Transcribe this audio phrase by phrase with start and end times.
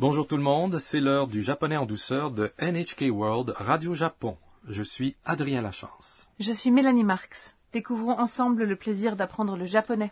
[0.00, 4.38] Bonjour tout le monde, c'est l'heure du japonais en douceur de NHK World Radio Japon.
[4.66, 6.30] Je suis Adrien Lachance.
[6.38, 7.54] Je suis Mélanie Marx.
[7.74, 10.10] Découvrons ensemble le plaisir d'apprendre le japonais.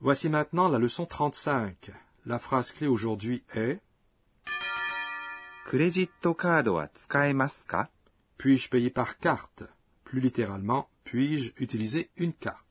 [0.00, 1.92] Voici maintenant la leçon 35.
[2.26, 3.78] La phrase clé aujourd'hui est
[8.36, 9.62] Puis-je payer par carte?
[10.02, 12.69] Plus littéralement, puis-je utiliser une carte?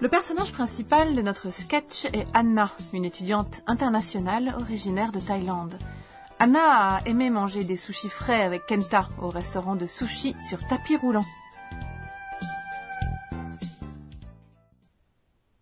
[0.00, 5.78] Le personnage principal de notre sketch est Anna, une étudiante internationale originaire de Thaïlande.
[6.38, 10.96] Anna a aimé manger des sushis frais avec Kenta au restaurant de sushi sur tapis
[10.96, 11.26] roulant.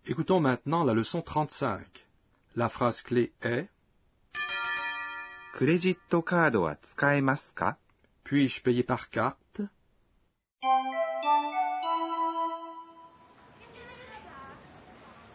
[0.07, 2.07] Écoutons maintenant la leçon 35.
[2.55, 3.69] La phrase clé est
[8.23, 9.63] Puis-je payer par carte?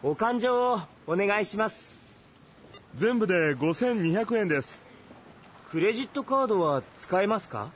[0.03, 1.95] お勘定をお願いします
[2.95, 4.81] 全部で5200円です
[5.69, 7.71] クレジットカードは使えますか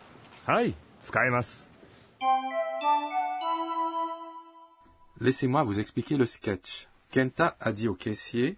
[0.46, 1.72] はい使えます
[5.20, 6.90] Laissez-moi vous expliquer le sketch.
[7.10, 8.58] Kenta a dit au caissier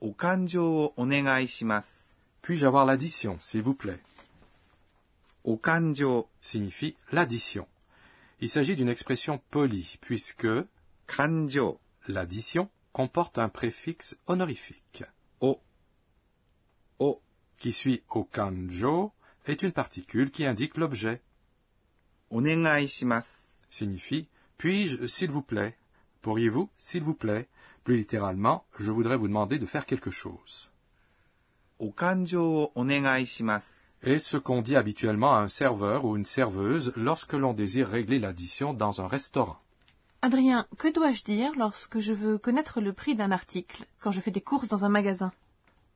[0.00, 2.18] お勘定をお願いします。
[2.42, 3.98] Puis-je avoir l'addition, s'il vous plaît
[5.44, 7.66] お勘定、 signifie l'addition.
[8.40, 10.48] Il s'agit d'une expression polie, puisque
[11.06, 15.03] 勘定、 l'addition comporte un préfixe honorifique.
[15.39, 15.61] O.
[16.99, 17.21] O
[17.57, 19.11] qui suit au kanjo
[19.45, 21.21] est une particule qui indique l'objet.
[22.29, 23.29] Onegaishimasu
[23.69, 24.27] signifie
[24.61, 25.75] puis-je s'il vous plaît?
[26.21, 27.47] Pourriez-vous s'il vous plaît?
[27.83, 30.71] Plus littéralement, je voudrais vous demander de faire quelque chose.
[31.79, 32.71] O kanjo
[34.03, 38.19] est ce qu'on dit habituellement à un serveur ou une serveuse lorsque l'on désire régler
[38.19, 39.57] l'addition dans un restaurant.
[40.23, 44.29] Adrien, que dois-je dire lorsque je veux connaître le prix d'un article, quand je fais
[44.29, 45.31] des courses dans un magasin?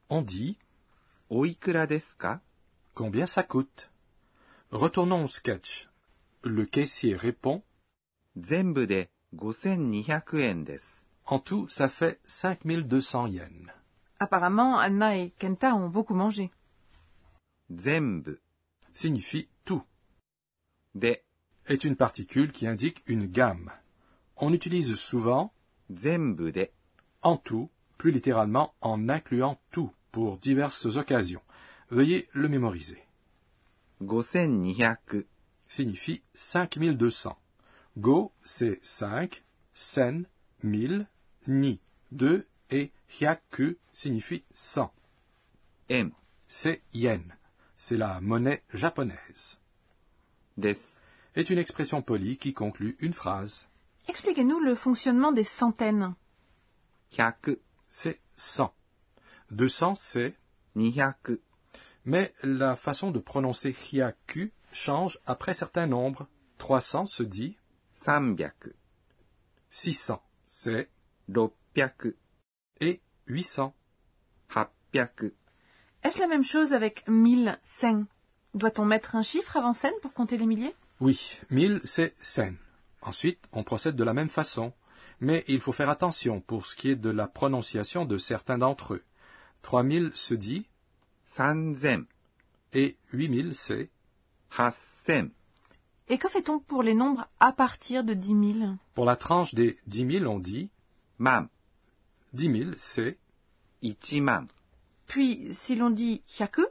[0.09, 0.57] On dit
[1.29, 2.41] Oikura desu ka?
[2.95, 3.91] Combien ça coûte?
[4.71, 5.89] Retournons au sketch.
[6.43, 7.61] Le caissier répond
[8.35, 11.05] Zenbu de 5200 desu.
[11.27, 13.71] En tout, ça fait 5200 yens.
[14.19, 16.49] Apparemment, Anna et Kenta ont beaucoup mangé.
[17.69, 18.39] Zenbu
[18.91, 19.83] signifie tout.
[20.95, 21.15] De
[21.67, 23.71] est une particule qui indique une gamme.
[24.36, 25.52] On utilise souvent
[25.90, 26.72] 全部で
[27.22, 31.42] en tout, plus littéralement en incluant tout, pour diverses occasions.
[31.90, 33.02] Veuillez le mémoriser.
[34.00, 35.26] 5200
[35.68, 37.38] Signifie 5200.
[37.98, 40.26] Go, c'est 5, sen,
[40.62, 41.06] 1000,
[41.46, 41.80] ni,
[42.12, 44.92] 2, et hyaku signifie 100.
[45.90, 46.10] 円
[46.48, 47.22] C'est yen.
[47.76, 49.60] C'est la monnaie japonaise.
[50.56, 51.00] です。
[51.36, 53.68] Est une expression polie qui conclut une phrase.
[54.07, 56.13] Expliquez-nous le fonctionnement des centaines.
[57.15, 58.73] 100、C'est 100.
[59.51, 60.35] 200, c'est
[60.75, 66.27] 200、Mais la façon de prononcer hyaku change après certains nombres.
[66.57, 67.57] 300 se dit
[68.03, 70.89] 300、600, c'est
[71.27, 73.73] 600、et 800.
[74.93, 78.05] 800、Est-ce la même chose avec 1000 sen?
[78.53, 80.75] Doit-on mettre un chiffre avant sen pour compter les milliers?
[81.01, 82.55] Oui, 1000 c'est sen.
[83.05, 84.73] Ensuite, on procède de la même façon.
[85.21, 88.95] Mais il faut faire attention pour ce qui est de la prononciation de certains d'entre
[88.95, 89.03] eux.
[89.61, 90.67] 3000 se dit.
[91.33, 92.05] 3000、
[92.73, 93.89] et 8000 c'est.
[94.57, 95.31] 8000、
[96.09, 100.19] Et que fait-on pour les nombres à partir de 10 000 pour la tranche des 10
[100.19, 100.69] 000 on dit.
[101.19, 101.47] 万、
[102.33, 103.17] 10 000 c'est.
[103.83, 104.47] 1万、
[105.07, 106.65] Puis, si l'on dit hyaku,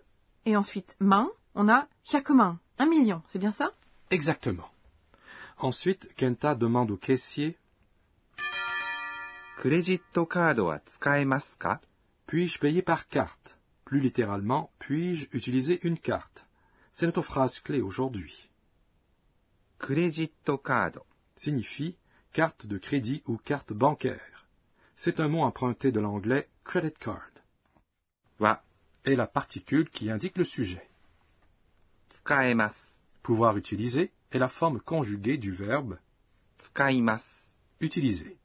[0.46, 3.72] et ensuite man, on a hyakuman, un million, c'est bien ça?
[4.10, 4.68] Exactement.
[5.63, 7.57] Ensuite, Kenta demande au caissier
[9.57, 11.81] クレジットカードは使えますか
[12.27, 16.45] Puis-je payer par carte Plus littéralement, puis-je utiliser une carte
[16.93, 18.49] C'est notre phrase clé aujourd'hui.
[19.79, 21.05] クレジットカード、
[21.37, 21.95] Signifie
[22.31, 24.47] carte de crédit ou carte bancaire.
[24.95, 27.31] C'est un mot emprunté de l'anglais credit card
[28.39, 28.61] は
[29.05, 30.87] et la particule qui indique le sujet.
[32.09, 33.07] 使えます。
[33.23, 35.98] Pouvoir utiliser est la forme conjuguée du verbe
[37.80, 38.38] utiliser.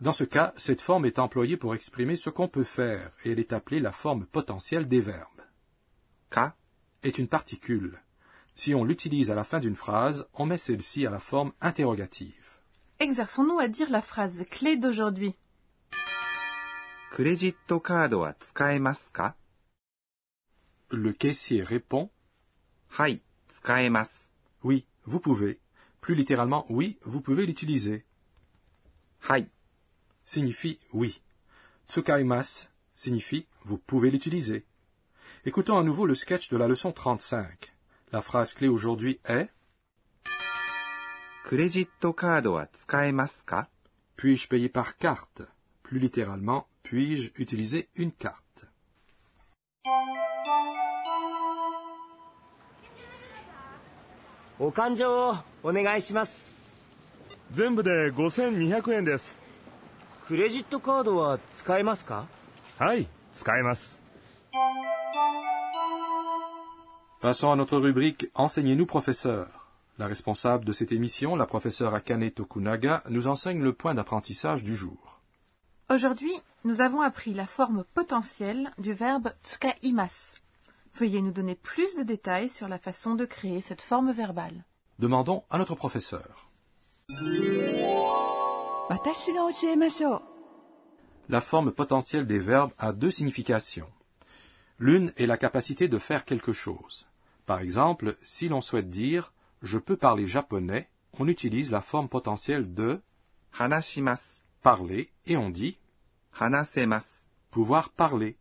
[0.00, 3.38] Dans ce cas, cette forme est employée pour exprimer ce qu'on peut faire et elle
[3.38, 5.42] est appelée la forme potentielle des verbes.
[6.30, 6.56] Ka
[7.02, 8.00] est une particule.
[8.54, 12.58] Si on l'utilise à la fin d'une phrase, on met celle-ci à la forme interrogative.
[12.98, 15.34] Exerçons-nous à dire la phrase clé d'aujourd'hui.
[20.90, 22.10] Le caissier répond
[24.64, 25.60] Oui, vous pouvez.
[26.00, 28.04] Plus littéralement, oui, vous pouvez l'utiliser.
[29.30, 29.46] Hai
[30.24, 31.20] signifie oui.
[31.88, 34.64] Tsukaimas signifie vous pouvez l'utiliser.
[35.44, 37.72] Écoutons à nouveau le sketch de la leçon 35.
[38.12, 39.50] La phrase clé aujourd'hui est
[44.16, 45.42] Puis-je payer par carte?
[45.82, 48.66] Plus littéralement, puis-je utiliser une carte?
[54.61, 56.53] お勘定をお願いします
[57.51, 59.37] 全部で5200円です
[60.27, 62.25] クレジットカードは使えますか
[62.77, 64.03] はい使えます
[67.19, 69.47] Passons à notre rubrique Enseignez-nous professeur.
[69.97, 74.75] La responsable de cette émission, la professeure Akane Tokunaga, nous enseigne le point d'apprentissage du
[74.75, 75.19] jour.
[75.89, 76.33] Aujourd'hui,
[76.63, 80.35] nous avons appris la forme potentielle du verbe tsukaimas.
[80.94, 84.64] Veuillez nous donner plus de détails sur la façon de créer cette forme verbale.
[84.98, 86.50] Demandons à notre professeur.
[91.28, 93.90] La forme potentielle des verbes a deux significations.
[94.78, 97.08] L'une est la capacité de faire quelque chose.
[97.46, 100.88] Par exemple, si l'on souhaite dire je peux parler japonais,
[101.18, 103.00] on utilise la forme potentielle de
[104.62, 105.78] parler et on dit
[107.50, 108.36] pouvoir parler.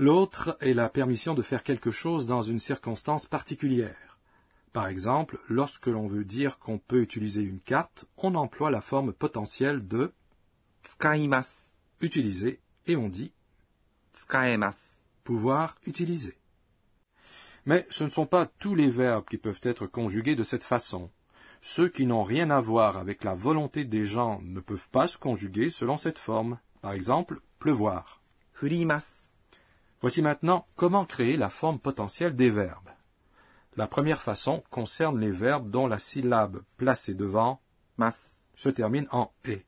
[0.00, 4.20] L'autre est la permission de faire quelque chose dans une circonstance particulière.
[4.72, 9.12] Par exemple, lorsque l'on veut dire qu'on peut utiliser une carte, on emploie la forme
[9.12, 10.12] potentielle de
[10.84, 13.32] tsukaimasu, utiliser, et on dit
[14.14, 16.38] tsukaimasu, pouvoir utiliser.
[17.66, 21.10] Mais ce ne sont pas tous les verbes qui peuvent être conjugués de cette façon.
[21.60, 25.18] Ceux qui n'ont rien à voir avec la volonté des gens ne peuvent pas se
[25.18, 26.60] conjuguer selon cette forme.
[26.82, 28.22] Par exemple, pleuvoir.
[30.00, 32.90] Voici maintenant comment créer la forme potentielle des verbes.
[33.76, 37.60] La première façon concerne les verbes dont la syllabe placée devant
[37.96, 38.16] mas
[38.56, 39.60] se termine en e.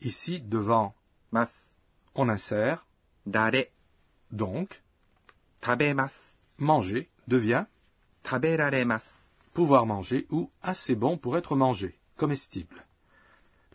[0.00, 0.94] Ici, devant
[1.30, 1.50] mas,
[2.14, 2.86] on insère
[3.26, 3.66] dare.
[4.30, 4.82] Donc,
[5.60, 6.42] tabemas.
[6.58, 7.66] Manger devient
[8.22, 9.10] taberaremasu.
[9.52, 12.86] Pouvoir manger ou assez bon pour être mangé, comestible.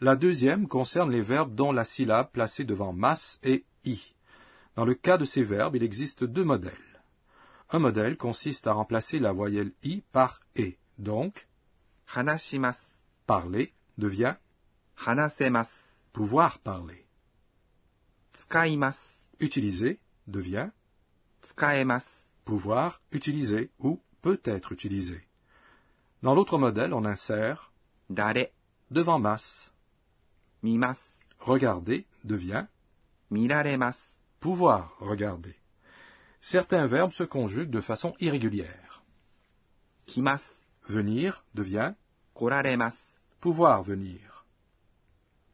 [0.01, 4.15] La deuxième concerne les verbes dont la syllabe placée devant mas est i.
[4.79, 7.03] Dans le cas de ces verbes, il existe deux modèles.
[7.69, 10.71] Un modèle consiste à remplacer la voyelle i par e.
[10.97, 11.49] Donc,
[13.27, 14.35] Parler devient
[16.13, 17.05] Pouvoir parler.
[19.41, 20.69] Utiliser devient
[22.45, 25.27] Pouvoir utiliser ou peut être utilisé.
[26.21, 27.73] Dans l'autre modèle, on insère
[28.91, 29.73] devant mas.
[31.37, 32.65] Regarder devient
[34.39, 35.55] pouvoir regarder.
[36.41, 39.03] Certains verbes se conjuguent de façon irrégulière.
[40.05, 40.55] Kimas.
[40.87, 41.93] Venir devient
[42.33, 42.97] koraremasu.
[43.39, 44.45] Pouvoir venir.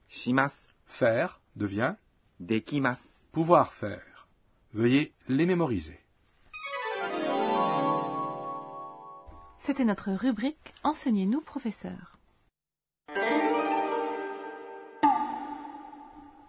[0.07, 0.73] Shimas.
[0.85, 1.95] Faire devient
[2.39, 3.09] dekimasu.
[3.31, 4.27] Pouvoir faire.
[4.73, 5.99] Veuillez les mémoriser.
[9.57, 12.14] C'était notre rubrique Enseignez-nous, professeur.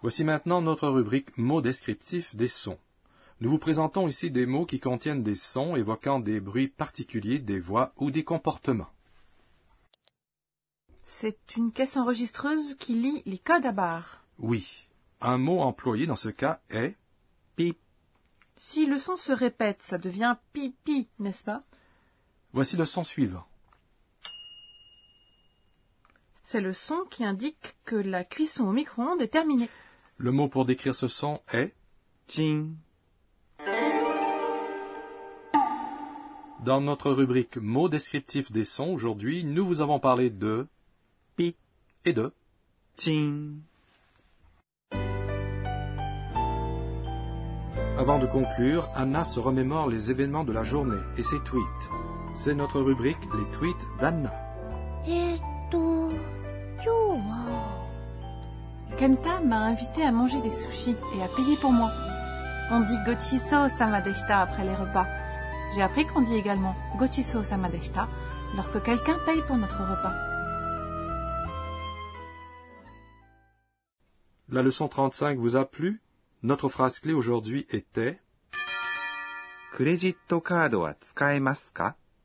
[0.01, 2.77] Voici maintenant notre rubrique mots descriptifs des sons.
[3.41, 7.59] Nous vous présentons ici des mots qui contiennent des sons évoquant des bruits particuliers, des
[7.59, 8.91] voix ou des comportements.
[11.03, 14.23] C'est une caisse enregistreuse qui lit les codes à barre.
[14.39, 14.87] Oui.
[15.21, 16.95] Un mot employé dans ce cas est
[17.55, 17.75] ピッ。
[18.59, 21.61] Si le son se répète, ça devient pipi, n'est-ce pas?
[22.53, 23.45] Voici le son suivant.
[26.43, 29.69] C'est le son qui indique que la cuisson au micro-ondes est terminée.
[30.19, 31.73] Le mot pour décrire ce son est
[32.25, 32.73] Ting.
[36.65, 40.67] Dans notre rubrique mots descriptifs des sons, aujourd'hui, nous vous avons parlé de
[41.35, 41.55] pi
[42.03, 42.33] et de
[42.95, 43.61] ting.
[47.97, 51.63] Avant de conclure, Anna se remémore les événements de la journée et ses tweets.
[52.33, 54.33] C'est notre rubrique Les tweets d'Anna.
[58.97, 61.91] Kenta m'a invité à manger des sushis et à payer pour moi.
[62.71, 65.05] On dit gochiso samadeshita après les repas.
[65.75, 68.07] J'ai appris qu'on dit également gochiso samadeshita
[68.55, 70.13] lorsque quelqu'un paye pour notre repas.
[74.49, 76.01] La leçon 35 vous a plu?
[76.41, 78.19] Notre phrase clé aujourd'hui était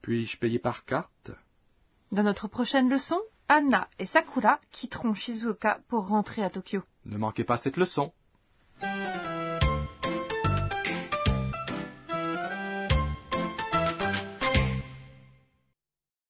[0.01, 1.33] Puis-je par carte?
[2.13, 3.21] Dans notre prochaine leçon,
[3.53, 6.81] Anna et Sakura quitteront Shizuoka pour rentrer à Tokyo.
[7.05, 9.32] Ne manquez pas cette leçon.「